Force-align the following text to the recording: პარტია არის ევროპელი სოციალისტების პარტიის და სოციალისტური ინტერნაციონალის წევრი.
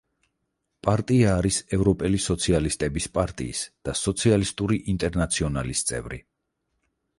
პარტია 0.85 1.35
არის 1.41 1.59
ევროპელი 1.77 2.21
სოციალისტების 2.23 3.07
პარტიის 3.19 3.63
და 3.89 3.95
სოციალისტური 4.01 4.81
ინტერნაციონალის 4.97 5.87
წევრი. 5.93 6.23